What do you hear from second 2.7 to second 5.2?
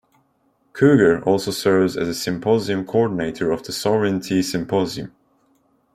Coordinator of the Sovereignty Symposium.